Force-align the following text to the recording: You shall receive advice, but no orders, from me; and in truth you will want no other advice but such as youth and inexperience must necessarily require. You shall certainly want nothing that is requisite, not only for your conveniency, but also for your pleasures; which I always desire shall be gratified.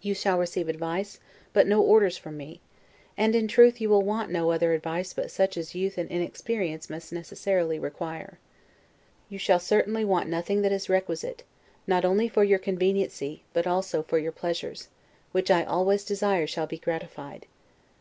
You 0.00 0.14
shall 0.14 0.38
receive 0.38 0.68
advice, 0.68 1.18
but 1.52 1.66
no 1.66 1.82
orders, 1.82 2.16
from 2.16 2.36
me; 2.36 2.60
and 3.16 3.34
in 3.34 3.48
truth 3.48 3.80
you 3.80 3.88
will 3.88 4.02
want 4.04 4.30
no 4.30 4.52
other 4.52 4.72
advice 4.72 5.12
but 5.12 5.28
such 5.28 5.56
as 5.56 5.74
youth 5.74 5.98
and 5.98 6.08
inexperience 6.08 6.88
must 6.88 7.12
necessarily 7.12 7.76
require. 7.76 8.38
You 9.28 9.38
shall 9.40 9.58
certainly 9.58 10.04
want 10.04 10.28
nothing 10.28 10.62
that 10.62 10.70
is 10.70 10.88
requisite, 10.88 11.42
not 11.84 12.04
only 12.04 12.28
for 12.28 12.44
your 12.44 12.60
conveniency, 12.60 13.42
but 13.52 13.66
also 13.66 14.04
for 14.04 14.18
your 14.18 14.30
pleasures; 14.30 14.86
which 15.32 15.50
I 15.50 15.64
always 15.64 16.04
desire 16.04 16.46
shall 16.46 16.68
be 16.68 16.78
gratified. 16.78 17.46